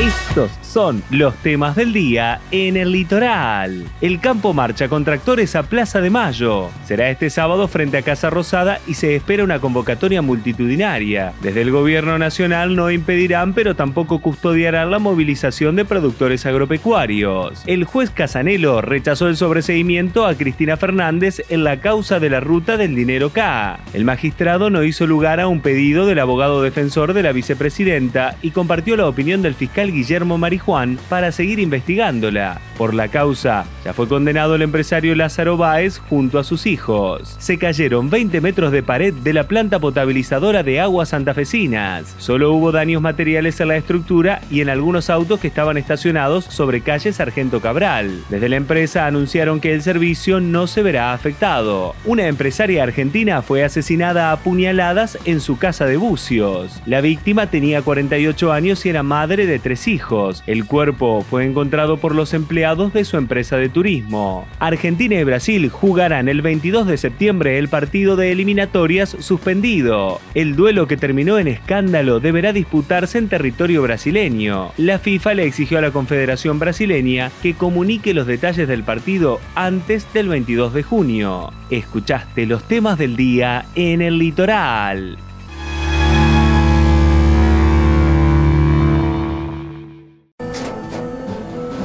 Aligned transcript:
Estos 0.00 0.52
son 0.62 1.02
los 1.10 1.34
temas 1.38 1.74
del 1.74 1.92
día 1.92 2.40
en 2.52 2.76
el 2.76 2.92
litoral. 2.92 3.82
El 4.00 4.20
campo 4.20 4.54
marcha 4.54 4.88
con 4.88 5.04
tractores 5.04 5.56
a 5.56 5.64
Plaza 5.64 6.00
de 6.00 6.08
Mayo. 6.08 6.70
Será 6.84 7.10
este 7.10 7.30
sábado 7.30 7.66
frente 7.66 7.96
a 7.96 8.02
Casa 8.02 8.30
Rosada 8.30 8.78
y 8.86 8.94
se 8.94 9.16
espera 9.16 9.42
una 9.42 9.58
convocatoria 9.58 10.22
multitudinaria. 10.22 11.32
Desde 11.42 11.62
el 11.62 11.72
gobierno 11.72 12.16
nacional 12.16 12.76
no 12.76 12.92
impedirán, 12.92 13.54
pero 13.54 13.74
tampoco 13.74 14.20
custodiarán 14.20 14.92
la 14.92 15.00
movilización 15.00 15.74
de 15.74 15.84
productores 15.84 16.46
agropecuarios. 16.46 17.64
El 17.66 17.82
juez 17.82 18.10
Casanelo 18.10 18.80
rechazó 18.80 19.26
el 19.26 19.36
sobreseimiento 19.36 20.26
a 20.26 20.36
Cristina 20.36 20.76
Fernández 20.76 21.42
en 21.48 21.64
la 21.64 21.80
causa 21.80 22.20
de 22.20 22.30
la 22.30 22.38
ruta 22.38 22.76
del 22.76 22.94
dinero 22.94 23.30
K. 23.30 23.80
El 23.94 24.04
magistrado 24.04 24.70
no 24.70 24.84
hizo 24.84 25.08
lugar 25.08 25.40
a 25.40 25.48
un 25.48 25.60
pedido 25.60 26.06
del 26.06 26.20
abogado 26.20 26.62
defensor 26.62 27.14
de 27.14 27.24
la 27.24 27.32
vicepresidenta 27.32 28.36
y 28.42 28.52
compartió 28.52 28.96
la 28.96 29.08
opinión 29.08 29.42
del 29.42 29.56
fiscal 29.56 29.87
Guillermo 29.92 30.38
Marijuán 30.38 30.98
para 31.08 31.32
seguir 31.32 31.58
investigándola. 31.58 32.60
Por 32.78 32.94
la 32.94 33.08
causa, 33.08 33.66
ya 33.84 33.92
fue 33.92 34.06
condenado 34.06 34.54
el 34.54 34.62
empresario 34.62 35.16
Lázaro 35.16 35.56
Báez 35.56 35.98
junto 35.98 36.38
a 36.38 36.44
sus 36.44 36.64
hijos. 36.64 37.34
Se 37.40 37.58
cayeron 37.58 38.08
20 38.08 38.40
metros 38.40 38.70
de 38.70 38.84
pared 38.84 39.12
de 39.12 39.32
la 39.32 39.48
planta 39.48 39.80
potabilizadora 39.80 40.62
de 40.62 40.80
aguas 40.80 41.08
santafesinas. 41.08 42.14
Solo 42.18 42.52
hubo 42.52 42.70
daños 42.70 43.02
materiales 43.02 43.60
en 43.60 43.68
la 43.68 43.76
estructura 43.76 44.40
y 44.48 44.60
en 44.60 44.68
algunos 44.68 45.10
autos 45.10 45.40
que 45.40 45.48
estaban 45.48 45.76
estacionados 45.76 46.44
sobre 46.44 46.80
calle 46.80 47.12
Sargento 47.12 47.60
Cabral. 47.60 48.22
Desde 48.28 48.48
la 48.48 48.54
empresa 48.54 49.06
anunciaron 49.06 49.58
que 49.58 49.74
el 49.74 49.82
servicio 49.82 50.38
no 50.38 50.68
se 50.68 50.84
verá 50.84 51.12
afectado. 51.12 51.96
Una 52.04 52.28
empresaria 52.28 52.84
argentina 52.84 53.42
fue 53.42 53.64
asesinada 53.64 54.30
a 54.30 54.36
puñaladas 54.36 55.18
en 55.24 55.40
su 55.40 55.58
casa 55.58 55.84
de 55.84 55.96
Bucios. 55.96 56.80
La 56.86 57.00
víctima 57.00 57.48
tenía 57.48 57.82
48 57.82 58.52
años 58.52 58.86
y 58.86 58.90
era 58.90 59.02
madre 59.02 59.46
de 59.46 59.58
tres 59.58 59.88
hijos. 59.88 60.44
El 60.46 60.64
cuerpo 60.64 61.24
fue 61.28 61.44
encontrado 61.44 61.96
por 61.96 62.14
los 62.14 62.34
de 62.76 63.06
su 63.06 63.16
empresa 63.16 63.56
de 63.56 63.70
turismo. 63.70 64.46
Argentina 64.58 65.14
y 65.14 65.24
Brasil 65.24 65.70
jugarán 65.70 66.28
el 66.28 66.42
22 66.42 66.86
de 66.86 66.98
septiembre 66.98 67.58
el 67.58 67.68
partido 67.68 68.14
de 68.14 68.30
eliminatorias 68.30 69.16
suspendido. 69.20 70.20
El 70.34 70.54
duelo 70.54 70.86
que 70.86 70.98
terminó 70.98 71.38
en 71.38 71.48
escándalo 71.48 72.20
deberá 72.20 72.52
disputarse 72.52 73.16
en 73.16 73.28
territorio 73.28 73.80
brasileño. 73.80 74.72
La 74.76 74.98
FIFA 74.98 75.34
le 75.34 75.44
exigió 75.44 75.78
a 75.78 75.80
la 75.80 75.92
Confederación 75.92 76.58
Brasileña 76.58 77.30
que 77.42 77.54
comunique 77.54 78.12
los 78.12 78.26
detalles 78.26 78.68
del 78.68 78.84
partido 78.84 79.40
antes 79.54 80.06
del 80.12 80.28
22 80.28 80.74
de 80.74 80.82
junio. 80.82 81.50
Escuchaste 81.70 82.44
los 82.44 82.64
temas 82.64 82.98
del 82.98 83.16
día 83.16 83.64
en 83.76 84.02
el 84.02 84.18
litoral. 84.18 85.16